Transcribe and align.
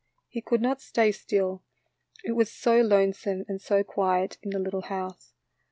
He 0.27 0.41
could 0.41 0.61
not 0.63 0.81
stay 0.81 1.11
still. 1.11 1.63
It 2.23 2.31
was 2.31 2.51
so 2.51 2.81
lonesome 2.81 3.45
and 3.47 3.61
so 3.61 3.83
quiet 3.83 4.39
in 4.41 4.49
the 4.49 4.57
little 4.57 4.81
house. 4.89 5.35